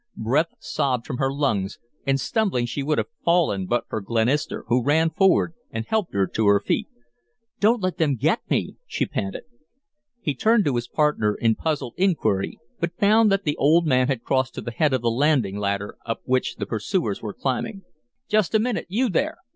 Breath 0.17 0.53
sobbed 0.59 1.05
from 1.05 1.17
her 1.19 1.31
lungs, 1.31 1.77
and, 2.07 2.19
stumbling, 2.19 2.65
she 2.65 2.81
would 2.81 2.97
have 2.97 3.05
fallen 3.23 3.67
but 3.67 3.87
for 3.87 4.01
Glenister, 4.01 4.63
who 4.67 4.83
ran 4.83 5.11
forward 5.11 5.53
and 5.69 5.85
helped 5.85 6.15
her 6.15 6.25
to 6.25 6.47
her 6.47 6.59
feet. 6.59 6.87
"Don't 7.59 7.83
let 7.83 7.97
them 7.99 8.15
get 8.15 8.39
me," 8.49 8.77
she 8.87 9.05
panted. 9.05 9.43
He 10.19 10.33
turned 10.33 10.65
to 10.65 10.75
his 10.75 10.87
partner 10.87 11.35
in 11.35 11.53
puzzled 11.53 11.93
inquiry, 11.97 12.57
but 12.79 12.97
found 12.97 13.31
that 13.31 13.43
the 13.43 13.55
old 13.57 13.85
man 13.85 14.07
had 14.07 14.23
crossed 14.23 14.55
to 14.55 14.61
the 14.61 14.71
head 14.71 14.91
of 14.91 15.03
the 15.03 15.11
landing 15.11 15.59
ladder 15.59 15.95
up 16.03 16.21
which 16.23 16.55
the 16.55 16.65
pursuers 16.65 17.21
were 17.21 17.31
climbing. 17.31 17.83
"Just 18.27 18.55
a 18.55 18.59
minute 18.59 18.87
you 18.89 19.07
there! 19.07 19.37